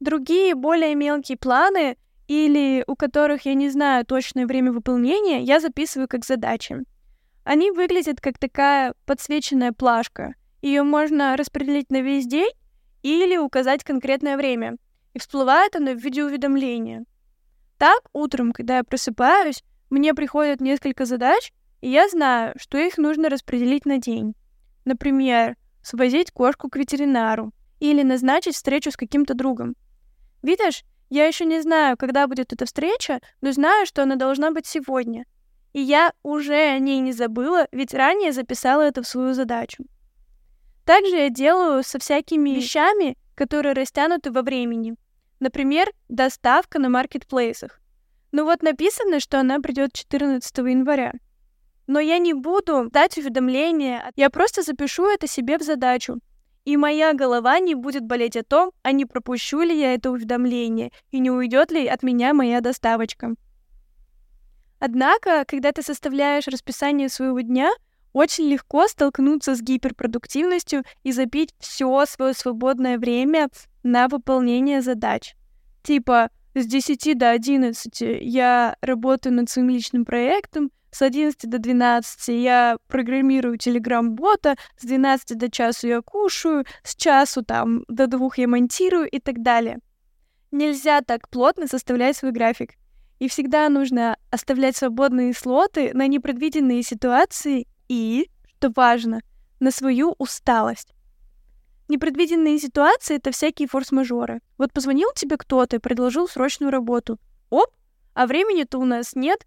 Другие, 0.00 0.54
более 0.54 0.94
мелкие 0.94 1.38
планы 1.38 1.96
или 2.28 2.84
у 2.86 2.96
которых 2.96 3.46
я 3.46 3.54
не 3.54 3.70
знаю 3.70 4.04
точное 4.04 4.46
время 4.46 4.72
выполнения, 4.72 5.42
я 5.42 5.60
записываю 5.60 6.08
как 6.08 6.24
задачи. 6.24 6.84
Они 7.46 7.70
выглядят 7.70 8.20
как 8.20 8.38
такая 8.38 8.92
подсвеченная 9.04 9.72
плашка. 9.72 10.34
Ее 10.62 10.82
можно 10.82 11.36
распределить 11.36 11.92
на 11.92 12.00
весь 12.00 12.26
день 12.26 12.50
или 13.02 13.36
указать 13.36 13.84
конкретное 13.84 14.36
время. 14.36 14.78
И 15.14 15.20
всплывает 15.20 15.76
оно 15.76 15.92
в 15.92 15.98
виде 15.98 16.24
уведомления. 16.24 17.04
Так, 17.78 18.00
утром, 18.12 18.50
когда 18.50 18.78
я 18.78 18.82
просыпаюсь, 18.82 19.62
мне 19.90 20.12
приходят 20.12 20.60
несколько 20.60 21.04
задач, 21.04 21.52
и 21.82 21.88
я 21.88 22.08
знаю, 22.08 22.54
что 22.58 22.78
их 22.78 22.98
нужно 22.98 23.28
распределить 23.28 23.86
на 23.86 23.98
день. 23.98 24.34
Например, 24.84 25.56
свозить 25.84 26.32
кошку 26.32 26.68
к 26.68 26.74
ветеринару 26.74 27.52
или 27.78 28.02
назначить 28.02 28.56
встречу 28.56 28.90
с 28.90 28.96
каким-то 28.96 29.34
другом. 29.34 29.76
Видишь, 30.42 30.82
я 31.10 31.26
еще 31.26 31.44
не 31.44 31.60
знаю, 31.60 31.96
когда 31.96 32.26
будет 32.26 32.52
эта 32.52 32.66
встреча, 32.66 33.20
но 33.40 33.52
знаю, 33.52 33.86
что 33.86 34.02
она 34.02 34.16
должна 34.16 34.50
быть 34.50 34.66
сегодня. 34.66 35.26
И 35.76 35.80
я 35.80 36.14
уже 36.22 36.54
о 36.54 36.78
ней 36.78 37.00
не 37.00 37.12
забыла, 37.12 37.68
ведь 37.70 37.92
ранее 37.92 38.32
записала 38.32 38.80
это 38.80 39.02
в 39.02 39.06
свою 39.06 39.34
задачу. 39.34 39.84
Также 40.86 41.16
я 41.16 41.28
делаю 41.28 41.82
со 41.84 41.98
всякими 41.98 42.48
вещами, 42.48 43.18
которые 43.34 43.74
растянуты 43.74 44.30
во 44.30 44.40
времени. 44.40 44.94
Например, 45.38 45.92
доставка 46.08 46.78
на 46.78 46.88
маркетплейсах. 46.88 47.78
Ну 48.32 48.44
вот 48.44 48.62
написано, 48.62 49.20
что 49.20 49.38
она 49.38 49.60
придет 49.60 49.92
14 49.92 50.56
января. 50.56 51.12
Но 51.86 52.00
я 52.00 52.16
не 52.16 52.32
буду 52.32 52.88
дать 52.90 53.18
уведомление, 53.18 54.10
я 54.16 54.30
просто 54.30 54.62
запишу 54.62 55.06
это 55.06 55.26
себе 55.26 55.58
в 55.58 55.62
задачу 55.62 56.20
и 56.64 56.76
моя 56.76 57.12
голова 57.12 57.60
не 57.60 57.74
будет 57.74 58.04
болеть 58.04 58.36
о 58.36 58.42
том, 58.42 58.72
а 58.82 58.92
не 58.92 59.04
пропущу 59.04 59.60
ли 59.60 59.78
я 59.78 59.94
это 59.94 60.10
уведомление, 60.10 60.90
и 61.12 61.20
не 61.20 61.30
уйдет 61.30 61.70
ли 61.70 61.86
от 61.86 62.02
меня 62.02 62.34
моя 62.34 62.60
доставочка. 62.60 63.36
Однако, 64.78 65.44
когда 65.46 65.72
ты 65.72 65.82
составляешь 65.82 66.46
расписание 66.48 67.08
своего 67.08 67.40
дня, 67.40 67.70
очень 68.12 68.44
легко 68.48 68.86
столкнуться 68.88 69.54
с 69.54 69.60
гиперпродуктивностью 69.60 70.84
и 71.02 71.12
забить 71.12 71.54
все 71.58 72.04
свое 72.06 72.32
свободное 72.34 72.98
время 72.98 73.48
на 73.82 74.08
выполнение 74.08 74.80
задач. 74.80 75.34
Типа, 75.82 76.30
с 76.54 76.66
10 76.66 77.18
до 77.18 77.30
11 77.30 78.00
я 78.22 78.76
работаю 78.80 79.34
над 79.34 79.50
своим 79.50 79.68
личным 79.68 80.06
проектом, 80.06 80.70
с 80.90 81.02
11 81.02 81.50
до 81.50 81.58
12 81.58 82.28
я 82.28 82.78
программирую 82.88 83.58
телеграм-бота, 83.58 84.56
с 84.78 84.86
12 84.86 85.36
до 85.36 85.50
часу 85.50 85.86
я 85.86 86.00
кушаю, 86.00 86.64
с 86.82 86.96
часу 86.96 87.44
там 87.44 87.84
до 87.88 88.06
двух 88.06 88.38
я 88.38 88.48
монтирую 88.48 89.06
и 89.06 89.20
так 89.20 89.42
далее. 89.42 89.78
Нельзя 90.50 91.02
так 91.02 91.28
плотно 91.28 91.66
составлять 91.66 92.16
свой 92.16 92.32
график. 92.32 92.76
И 93.18 93.28
всегда 93.28 93.68
нужно 93.68 94.16
оставлять 94.30 94.76
свободные 94.76 95.32
слоты 95.32 95.92
на 95.94 96.06
непредвиденные 96.06 96.82
ситуации 96.82 97.66
и, 97.88 98.28
что 98.58 98.70
важно, 98.74 99.22
на 99.58 99.70
свою 99.70 100.14
усталость. 100.18 100.92
Непредвиденные 101.88 102.58
ситуации— 102.58 103.16
это 103.18 103.30
всякие 103.30 103.68
форс-мажоры. 103.68 104.40
Вот 104.58 104.72
позвонил 104.72 105.08
тебе 105.14 105.36
кто-то 105.36 105.76
и 105.76 105.80
предложил 105.80 106.28
срочную 106.28 106.72
работу. 106.72 107.18
Оп, 107.48 107.70
а 108.12 108.26
времени-то 108.26 108.78
у 108.78 108.84
нас 108.84 109.14
нет. 109.14 109.46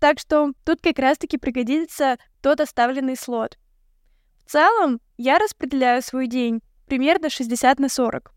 Так 0.00 0.18
что 0.18 0.52
тут 0.64 0.80
как 0.80 0.98
раз-таки 0.98 1.38
пригодится 1.38 2.16
тот 2.42 2.60
оставленный 2.60 3.16
слот. 3.16 3.56
В 4.44 4.50
целом, 4.50 5.00
я 5.16 5.38
распределяю 5.38 6.02
свой 6.02 6.26
день 6.26 6.60
примерно 6.86 7.30
60 7.30 7.78
на 7.78 7.88
40. 7.88 8.32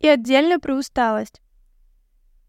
И 0.00 0.08
отдельно 0.08 0.58
про 0.58 0.74
усталость. 0.74 1.42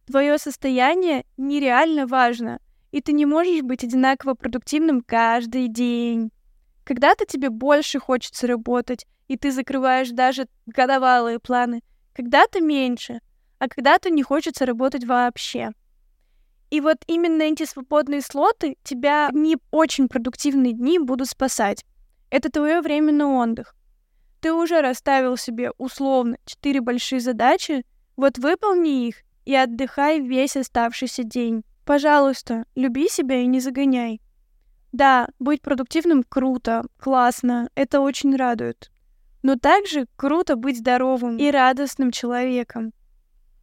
Твое 0.05 0.37
состояние 0.37 1.25
нереально 1.35 2.05
важно, 2.05 2.59
и 2.91 3.01
ты 3.01 3.11
не 3.11 3.25
можешь 3.25 3.61
быть 3.61 3.83
одинаково 3.83 4.35
продуктивным 4.35 5.01
каждый 5.01 5.67
день. 5.67 6.31
Когда-то 6.83 7.25
тебе 7.25 7.49
больше 7.49 7.99
хочется 7.99 8.45
работать, 8.45 9.05
и 9.27 9.37
ты 9.37 9.51
закрываешь 9.51 10.11
даже 10.11 10.47
годовалые 10.67 11.39
планы. 11.39 11.81
Когда-то 12.13 12.61
меньше, 12.61 13.19
а 13.57 13.67
когда-то 13.67 14.11
не 14.11 14.21
хочется 14.21 14.65
работать 14.65 15.05
вообще. 15.05 15.71
И 16.69 16.81
вот 16.81 16.97
именно 17.07 17.41
эти 17.41 17.65
свободные 17.65 18.21
слоты 18.21 18.77
тебя 18.83 19.29
не 19.33 19.57
очень 19.71 20.07
продуктивные 20.07 20.73
дни 20.73 20.99
будут 20.99 21.29
спасать. 21.29 21.83
Это 22.29 22.49
твое 22.49 22.81
время 22.81 23.11
на 23.11 23.41
отдых. 23.41 23.75
Ты 24.41 24.53
уже 24.53 24.81
расставил 24.81 25.37
себе 25.37 25.71
условно 25.77 26.37
четыре 26.45 26.81
большие 26.81 27.19
задачи, 27.19 27.83
вот 28.15 28.37
выполни 28.37 29.07
их 29.07 29.23
и 29.45 29.55
отдыхай 29.55 30.19
весь 30.19 30.57
оставшийся 30.57 31.23
день. 31.23 31.63
Пожалуйста, 31.85 32.65
люби 32.75 33.07
себя 33.07 33.41
и 33.41 33.45
не 33.45 33.59
загоняй. 33.59 34.21
Да, 34.91 35.27
быть 35.39 35.61
продуктивным 35.61 36.23
круто, 36.23 36.85
классно, 36.99 37.69
это 37.75 37.99
очень 37.99 38.35
радует. 38.35 38.91
Но 39.43 39.55
также 39.55 40.07
круто 40.15 40.55
быть 40.55 40.79
здоровым 40.79 41.37
и 41.37 41.51
радостным 41.51 42.11
человеком. 42.11 42.93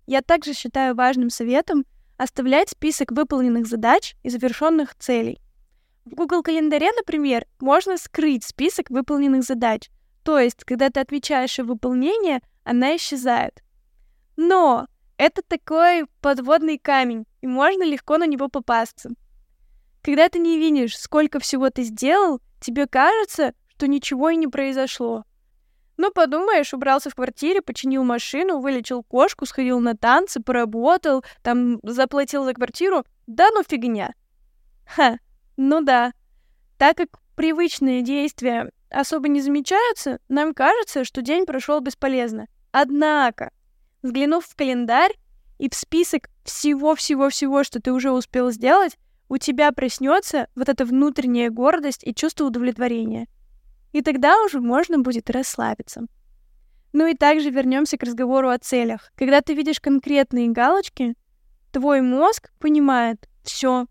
Я 0.07 0.23
также 0.23 0.53
считаю 0.53 0.95
важным 0.95 1.31
советом 1.31 1.85
оставлять 2.17 2.71
список 2.71 3.13
выполненных 3.13 3.67
задач 3.67 4.15
и 4.23 4.31
завершенных 4.31 4.95
целей. 4.97 5.41
В 6.05 6.15
Google 6.15 6.43
календаре, 6.43 6.91
например, 6.93 7.47
можно 7.61 7.97
скрыть 7.97 8.45
список 8.45 8.91
выполненных 8.91 9.43
задач, 9.43 9.91
то 10.23 10.39
есть, 10.39 10.65
когда 10.65 10.91
ты 10.91 11.01
отвечаешь 11.01 11.59
в 11.59 11.65
выполнение, 11.65 12.41
она 12.65 12.97
исчезает. 12.97 13.63
Но 14.37 14.87
это 15.23 15.41
такой 15.47 16.07
подводный 16.21 16.79
камень, 16.79 17.27
и 17.43 17.47
можно 17.47 17.85
легко 17.85 18.19
на 18.19 18.27
него 18.27 18.49
попасться. 18.49 19.11
Когда 20.03 20.29
ты 20.29 20.41
не 20.41 20.59
видишь, 20.59 20.99
сколько 20.99 21.39
всего 21.39 21.71
ты 21.71 21.85
сделал, 21.85 22.41
тебе 22.61 22.89
кажется, 22.89 23.55
что 23.69 23.87
ничего 23.87 24.31
и 24.31 24.37
не 24.37 24.49
произошло. 24.49 25.23
Ну, 25.97 26.11
подумаешь, 26.11 26.75
убрался 26.75 27.09
в 27.09 27.15
квартире, 27.15 27.63
починил 27.63 28.03
машину, 28.03 28.59
вылечил 28.59 29.05
кошку, 29.05 29.47
сходил 29.47 29.79
на 29.79 29.97
танцы, 29.97 30.41
поработал, 30.41 31.25
там 31.43 31.79
заплатил 31.85 32.45
за 32.45 32.55
квартиру. 32.55 33.05
Да 33.29 33.49
ну 33.55 33.63
фигня. 33.63 34.15
Ха, 34.85 35.19
ну 35.57 35.83
да. 35.83 36.15
Так 36.79 36.97
как 36.97 37.21
привычные 37.37 38.03
действия 38.03 38.73
особо 38.91 39.29
не 39.29 39.41
замечаются, 39.41 40.19
нам 40.29 40.53
кажется, 40.53 41.05
что 41.05 41.23
день 41.23 41.47
прошел 41.47 41.79
бесполезно. 41.79 42.49
Однако, 42.73 43.53
взглянув 44.03 44.45
в 44.45 44.55
календарь 44.57 45.13
и 45.59 45.71
в 45.71 45.75
список 45.75 46.29
всего-всего-всего, 46.45 47.65
что 47.65 47.81
ты 47.81 47.93
уже 47.93 48.11
успел 48.11 48.51
сделать, 48.51 48.99
у 49.29 49.39
тебя 49.39 49.73
проснется 49.73 50.49
вот 50.55 50.69
эта 50.69 50.85
внутренняя 50.85 51.51
гордость 51.51 52.05
и 52.05 52.15
чувство 52.15 52.47
удовлетворения. 52.47 53.29
И 53.93 54.03
тогда 54.03 54.43
уже 54.43 54.61
можно 54.61 54.99
будет 54.99 55.31
расслабиться. 55.31 56.03
Ну 56.93 57.07
и 57.07 57.15
также 57.15 57.51
вернемся 57.51 57.97
к 57.97 58.03
разговору 58.03 58.51
о 58.51 58.59
целях. 58.59 59.11
Когда 59.15 59.41
ты 59.41 59.55
видишь 59.55 59.81
конкретные 59.81 60.49
галочки, 60.49 61.15
твой 61.71 62.03
мозг 62.03 62.51
понимает, 62.59 63.29
все, 63.43 63.87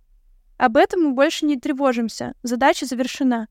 об 0.58 0.78
этом 0.78 1.02
мы 1.02 1.12
больше 1.14 1.48
не 1.48 1.60
тревожимся, 1.60 2.36
задача 2.44 2.86
завершена. 2.86 3.48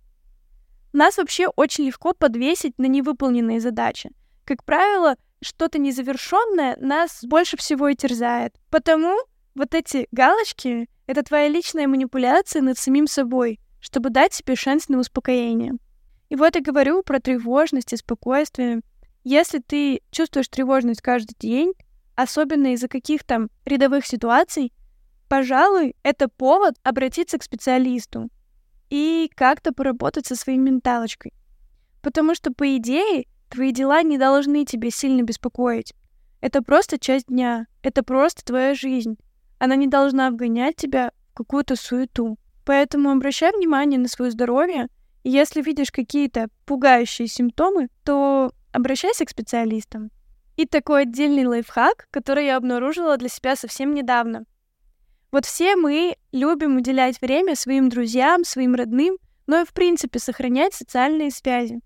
Нас 0.93 1.19
вообще 1.19 1.49
очень 1.49 1.87
легко 1.87 2.13
подвесить 2.13 2.79
на 2.79 2.87
невыполненные 2.87 3.61
задачи. 3.61 4.11
Как 4.45 4.65
правило, 4.65 5.17
что-то 5.43 5.79
незавершенное 5.79 6.77
нас 6.81 7.21
больше 7.23 7.57
всего 7.57 7.89
и 7.89 7.97
терзает. 7.97 8.55
Потому 8.71 9.17
вот 9.55 9.75
эти 9.75 10.07
галочки— 10.13 10.89
это 11.07 11.23
твоя 11.23 11.49
личная 11.49 11.87
манипуляция 11.87 12.63
над 12.63 12.79
самим 12.79 13.07
собой, 13.07 13.59
чтобы 13.81 14.11
дать 14.11 14.33
себе 14.35 14.55
шанс 14.57 14.89
на 14.89 14.99
успокоение. 14.99 15.75
И 16.29 16.37
вот 16.37 16.55
я 16.55 16.63
говорю 16.63 17.03
про 17.03 17.21
тревожность 17.21 17.93
и 17.93 17.97
спокойствие. 17.97 18.81
Если 19.25 19.59
ты 19.59 20.01
чувствуешь 20.11 20.49
тревожность 20.49 21.03
каждый 21.03 21.35
день, 21.39 21.73
особенно 22.15 22.73
из-за 22.75 22.89
каких-то 22.89 23.49
рядовых 23.65 24.07
ситуаций, 24.07 24.73
пожалуй, 25.29 25.97
это 26.03 26.29
повод 26.29 26.77
обратиться 26.83 27.39
к 27.39 27.43
специалисту 27.43 28.29
и 28.91 29.31
как-то 29.35 29.73
поработать 29.73 30.27
со 30.27 30.37
своей 30.37 30.59
менталочкой. 30.59 31.33
Потому 32.03 32.35
что, 32.35 32.53
по 32.53 32.77
идее, 32.77 33.27
твои 33.51 33.73
дела 33.73 34.03
не 34.03 34.17
должны 34.17 34.65
тебя 34.65 34.91
сильно 34.91 35.23
беспокоить. 35.23 35.95
Это 36.41 36.63
просто 36.63 36.99
часть 36.99 37.27
дня, 37.27 37.67
это 37.83 38.03
просто 38.03 38.45
твоя 38.45 38.75
жизнь. 38.75 39.19
Она 39.59 39.77
не 39.77 39.87
должна 39.87 40.31
вгонять 40.31 40.77
тебя 40.77 41.13
в 41.33 41.35
какую-то 41.35 41.77
суету. 41.77 42.39
Поэтому 42.65 43.11
обращай 43.11 43.53
внимание 43.53 43.99
на 43.99 44.09
свое 44.09 44.31
здоровье, 44.31 44.89
и 45.23 45.31
если 45.31 45.61
видишь 45.61 45.91
какие-то 45.91 46.49
пугающие 46.65 47.29
симптомы, 47.29 47.89
то 48.05 48.53
обращайся 48.73 49.25
к 49.25 49.31
специалистам. 49.31 50.11
И 50.57 50.67
такой 50.67 51.03
отдельный 51.03 51.47
лайфхак, 51.47 52.07
который 52.11 52.47
я 52.47 52.57
обнаружила 52.57 53.17
для 53.17 53.29
себя 53.29 53.57
совсем 53.57 53.93
недавно. 53.93 54.45
Вот 55.33 55.45
все 55.45 55.77
мы 55.77 56.17
любим 56.33 56.77
уделять 56.77 57.21
время 57.21 57.55
своим 57.55 57.89
друзьям, 57.89 58.45
своим 58.45 58.75
родным, 58.75 59.17
но 59.47 59.61
и 59.61 59.65
в 59.65 59.73
принципе 59.73 60.19
сохранять 60.19 60.75
социальные 60.75 61.31
связи. 61.31 61.81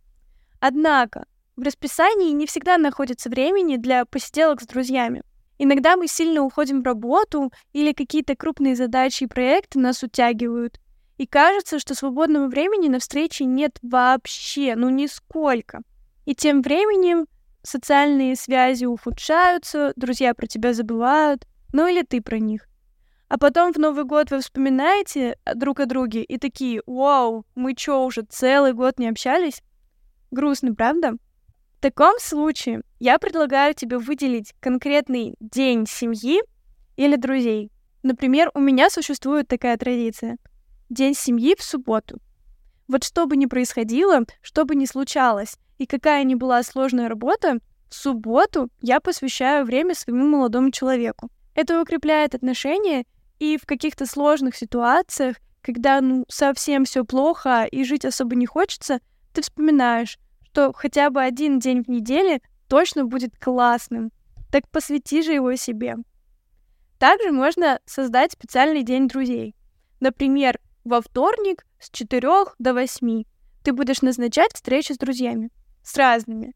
Однако 0.61 1.27
в 1.57 1.63
расписании 1.63 2.33
не 2.33 2.47
всегда 2.47 2.79
находится 2.79 3.31
времени 3.31 3.77
для 3.77 4.05
посиделок 4.05 4.63
с 4.63 4.67
друзьями. 4.67 5.23
Иногда 5.59 5.97
мы 5.97 6.09
сильно 6.09 6.43
уходим 6.43 6.83
в 6.83 6.85
работу 6.85 7.53
или 7.73 7.93
какие-то 7.93 8.35
крупные 8.35 8.75
задачи 8.75 9.25
и 9.25 9.29
проекты 9.29 9.79
нас 9.79 10.03
утягивают. 10.03 10.81
И 11.17 11.27
кажется, 11.27 11.79
что 11.79 11.95
свободного 11.95 12.49
времени 12.49 12.89
на 12.89 12.99
встрече 12.99 13.45
нет 13.45 13.79
вообще, 13.83 14.75
ну 14.77 14.89
нисколько. 14.89 15.83
И 16.25 16.35
тем 16.35 16.61
временем 16.61 17.27
социальные 17.63 18.35
связи 18.35 18.85
ухудшаются, 18.85 19.93
друзья 19.95 20.35
про 20.35 20.47
тебя 20.47 20.73
забывают, 20.73 21.47
ну 21.73 21.87
или 21.87 22.03
ты 22.03 22.21
про 22.21 22.39
них. 22.39 22.67
А 23.29 23.39
потом 23.39 23.73
в 23.73 23.79
Новый 23.79 24.05
год 24.05 24.31
вы 24.31 24.41
вспоминаете 24.41 25.39
друг 25.55 25.81
о 25.81 25.87
друге 25.87 26.23
и 26.23 26.37
такие, 26.39 26.83
вау, 26.87 27.47
мы 27.55 27.75
чё, 27.75 28.05
уже 28.05 28.23
целый 28.23 28.73
год 28.73 28.99
не 28.99 29.09
общались? 29.09 29.63
Грустно, 30.31 30.75
правда? 30.75 31.15
В 31.85 31.87
таком 31.87 32.19
случае 32.19 32.81
я 32.99 33.19
предлагаю 33.19 33.75
тебе 33.75 33.99
выделить 33.99 34.55
конкретный 34.59 35.35
день 35.39 35.87
семьи 35.87 36.41
или 36.97 37.17
друзей. 37.17 37.71
Например, 38.03 38.51
у 38.55 38.59
меня 38.59 38.89
существует 38.89 39.49
такая 39.49 39.77
традиция. 39.77 40.39
День 40.89 41.13
семьи 41.15 41.55
в 41.55 41.63
субботу. 41.63 42.23
Вот 42.89 43.05
что 43.05 43.27
бы 43.27 43.37
ни 43.37 43.45
происходило, 43.45 44.21
что 44.41 44.65
бы 44.65 44.77
ни 44.77 44.87
случалось, 44.87 45.59
и 45.77 45.85
какая 45.85 46.25
ни 46.25 46.35
была 46.35 46.63
сложная 46.63 47.07
работа, 47.07 47.59
в 47.91 47.95
субботу 47.95 48.71
я 48.81 48.99
посвящаю 48.99 49.67
время 49.67 49.95
своему 49.95 50.27
молодому 50.27 50.71
человеку. 50.71 51.29
Это 51.55 51.83
укрепляет 51.83 52.35
отношения 52.35 53.05
и 53.39 53.59
в 53.59 53.67
каких-то 53.67 54.07
сложных 54.07 54.57
ситуациях, 54.57 55.37
когда 55.61 56.01
ну, 56.01 56.25
совсем 56.31 56.87
все 56.87 57.05
плохо 57.05 57.65
и 57.71 57.85
жить 57.85 58.07
особо 58.07 58.37
не 58.37 58.47
хочется, 58.47 59.01
ты 59.35 59.43
вспоминаешь, 59.43 60.17
что 60.55 60.73
хотя 60.73 61.11
бы 61.11 61.21
один 61.21 61.59
день 61.59 61.83
в 61.83 61.89
неделе 61.89 62.41
точно 62.69 63.05
будет 63.05 63.37
классным. 63.37 64.13
Так 64.53 64.71
посвяти 64.71 65.21
же 65.21 65.33
его 65.33 65.57
себе. 65.57 65.97
Также 67.01 67.33
можно 67.33 67.81
создать 67.87 68.33
специальный 68.33 68.85
день 68.85 69.09
друзей. 69.09 69.57
Например, 69.99 70.61
во 70.85 71.01
вторник 71.01 71.67
с 71.81 71.91
4 71.91 72.29
до 72.61 72.73
8 72.73 73.25
ты 73.65 73.73
будешь 73.73 74.01
назначать 74.03 74.55
встречи 74.55 74.93
с 74.93 74.97
друзьями, 74.97 75.51
с 75.83 75.97
разными. 75.97 76.55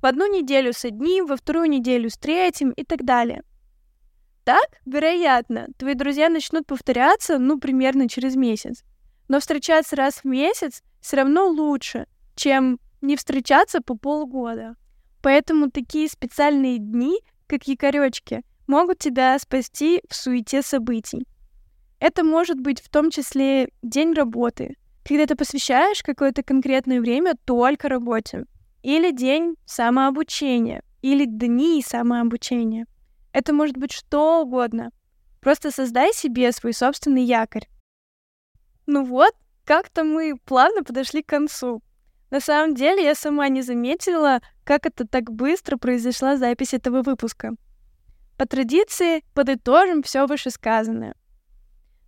В 0.00 0.06
одну 0.06 0.26
неделю 0.32 0.72
с 0.72 0.86
одним, 0.86 1.26
во 1.26 1.36
вторую 1.36 1.68
неделю 1.68 2.08
с 2.08 2.16
третьим 2.16 2.70
и 2.70 2.84
так 2.84 3.04
далее– 3.04 3.42
так, 4.44 4.68
вероятно, 4.84 5.66
твои 5.76 5.94
друзья 5.94 6.28
начнут 6.28 6.68
повторяться, 6.68 7.40
ну, 7.40 7.58
примерно 7.58 8.08
через 8.08 8.36
месяц. 8.36 8.84
Но 9.26 9.40
встречаться 9.40 9.96
раз 9.96 10.20
в 10.22 10.24
месяц 10.24 10.84
все 11.00 11.16
равно 11.16 11.48
лучше, 11.48 12.06
чем 12.36 12.78
не 13.06 13.16
встречаться 13.16 13.80
по 13.80 13.96
полгода. 13.96 14.76
Поэтому 15.22 15.70
такие 15.70 16.08
специальные 16.08 16.78
дни, 16.78 17.18
как 17.46 17.66
якоречки, 17.66 18.42
могут 18.66 18.98
тебя 18.98 19.38
спасти 19.38 20.02
в 20.08 20.14
суете 20.14 20.62
событий. 20.62 21.26
Это 21.98 22.24
может 22.24 22.60
быть 22.60 22.80
в 22.80 22.88
том 22.90 23.10
числе 23.10 23.68
день 23.82 24.12
работы, 24.12 24.76
когда 25.04 25.26
ты 25.26 25.36
посвящаешь 25.36 26.02
какое-то 26.02 26.42
конкретное 26.42 27.00
время 27.00 27.34
только 27.44 27.88
работе. 27.88 28.44
или 28.82 29.10
день 29.10 29.56
самообучения, 29.64 30.82
или 31.02 31.24
дни 31.24 31.82
самообучения. 31.84 32.86
Это 33.32 33.52
может 33.52 33.76
быть 33.76 33.90
что 33.90 34.42
угодно. 34.42 34.92
Просто 35.40 35.72
создай 35.72 36.12
себе 36.12 36.52
свой 36.52 36.72
собственный 36.72 37.24
якорь. 37.24 37.66
Ну 38.86 39.04
вот, 39.04 39.32
как-то 39.64 40.04
мы 40.04 40.36
плавно 40.44 40.84
подошли 40.84 41.22
к 41.22 41.26
концу. 41.26 41.82
На 42.30 42.40
самом 42.40 42.74
деле 42.74 43.04
я 43.04 43.14
сама 43.14 43.48
не 43.48 43.62
заметила, 43.62 44.40
как 44.64 44.86
это 44.86 45.06
так 45.06 45.30
быстро 45.30 45.76
произошла 45.76 46.36
запись 46.36 46.74
этого 46.74 47.02
выпуска. 47.02 47.52
По 48.36 48.46
традиции 48.46 49.24
подытожим 49.34 50.02
все 50.02 50.26
вышесказанное. 50.26 51.14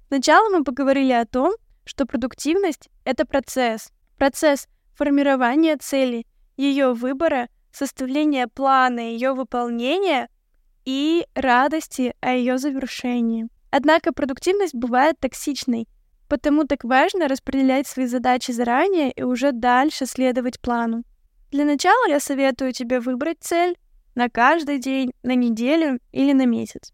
Сначала 0.09 0.48
мы 0.50 0.64
поговорили 0.64 1.12
о 1.12 1.26
том, 1.26 1.54
что 1.85 2.04
продуктивность— 2.04 2.88
это 3.04 3.24
процесс. 3.24 3.90
Процесс 4.18 4.66
формирования 4.94 5.76
цели, 5.76 6.26
ее 6.57 6.92
выбора, 6.92 7.48
составления 7.72 8.48
плана 8.48 9.00
ее 9.00 9.33
выполнения 9.33 10.28
и 10.85 11.26
радости 11.35 12.14
о 12.20 12.33
ее 12.33 12.59
завершении. 12.59 13.48
Однако 13.70 14.12
продуктивность 14.12 14.74
бывает 14.74 15.20
токсичной, 15.20 15.87
потому 16.28 16.64
так 16.64 16.84
важно 16.84 17.28
распределять 17.28 17.86
свои 17.86 18.06
задачи 18.06 18.52
заранее 18.52 19.10
и 19.12 19.22
уже 19.22 19.52
дальше 19.52 20.06
следовать 20.06 20.60
плану. 20.60 21.02
Для 21.50 21.64
начала 21.64 22.08
я 22.08 22.20
советую 22.20 22.72
тебе 22.72 23.00
выбрать 23.00 23.38
цель 23.40 23.76
на 24.14 24.28
каждый 24.28 24.78
день, 24.78 25.12
на 25.22 25.34
неделю 25.34 25.98
или 26.12 26.32
на 26.32 26.44
месяц. 26.44 26.92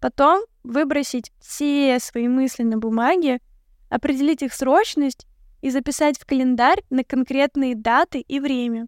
Потом 0.00 0.42
выбросить 0.62 1.32
все 1.40 1.98
свои 1.98 2.28
мысли 2.28 2.62
на 2.62 2.78
бумаге, 2.78 3.40
определить 3.88 4.42
их 4.42 4.52
срочность 4.54 5.26
и 5.62 5.70
записать 5.70 6.18
в 6.18 6.26
календарь 6.26 6.82
на 6.90 7.04
конкретные 7.04 7.74
даты 7.74 8.20
и 8.20 8.38
время. 8.38 8.86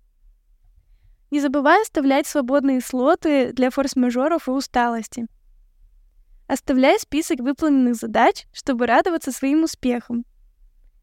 Не 1.30 1.40
забывай 1.40 1.82
оставлять 1.82 2.26
свободные 2.26 2.80
слоты 2.80 3.52
для 3.52 3.70
форс-мажоров 3.70 4.46
и 4.46 4.52
усталости. 4.52 5.26
Оставляй 6.46 6.98
список 6.98 7.40
выполненных 7.40 7.96
задач, 7.96 8.46
чтобы 8.52 8.86
радоваться 8.86 9.32
своим 9.32 9.64
успехам. 9.64 10.24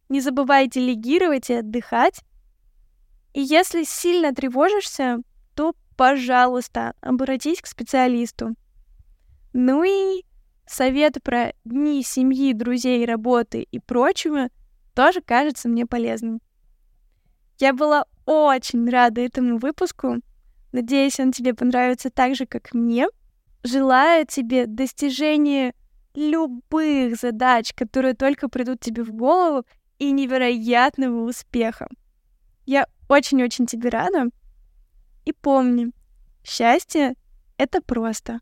Не 0.10 0.22
забывай 0.22 0.68
делегировать 0.68 1.50
и 1.50 1.56
отдыхать. 1.56 2.22
И 3.34 3.42
если 3.42 3.84
сильно 3.84 4.34
тревожишься, 4.34 5.20
то, 5.56 5.76
пожалуйста, 5.98 6.94
обратись 7.02 7.62
к 7.62 7.68
специалисту. 7.68 8.56
Ну 9.54 9.84
и 9.84 10.24
совет 10.66 11.22
про 11.24 11.54
дни 11.66 12.04
семьи, 12.04 12.54
друзей, 12.54 13.06
работы 13.06 13.64
и 13.64 13.80
прочего— 13.80 14.50
тоже 14.94 15.22
кажется 15.22 15.70
мне 15.70 15.86
полезным. 15.86 16.40
Я 17.60 17.74
была 17.74 18.06
очень 18.26 18.90
рада 18.90 19.22
этому 19.22 19.58
выпуску. 19.58 20.18
Надеюсь, 20.72 21.20
он 21.20 21.32
тебе 21.32 21.54
понравится 21.54 22.10
так 22.10 22.36
же, 22.36 22.46
как 22.46 22.74
мне. 22.74 23.08
Желаю 23.64 24.26
тебе 24.28 24.68
достижения 24.68 25.74
любых 26.16 27.16
задач, 27.16 27.74
которые 27.74 28.14
только 28.14 28.50
придут 28.50 28.82
тебе 28.82 29.04
в 29.04 29.12
голову, 29.12 29.66
и 30.00 30.12
невероятного 30.12 31.24
успеха. 31.28 31.88
Я 32.66 32.88
очень-очень 33.08 33.66
тебе 33.66 33.90
рада. 33.90 34.26
И 35.26 35.32
помни, 35.32 35.92
счастье— 36.44 37.16
это 37.58 37.82
просто. 37.82 38.42